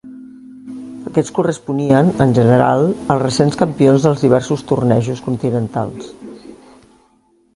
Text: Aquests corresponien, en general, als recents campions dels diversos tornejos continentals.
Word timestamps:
Aquests 1.09 1.33
corresponien, 1.39 2.09
en 2.25 2.31
general, 2.37 2.87
als 3.15 3.21
recents 3.25 3.59
campions 3.61 4.07
dels 4.09 4.25
diversos 4.27 4.65
tornejos 4.73 5.23
continentals. 5.29 6.11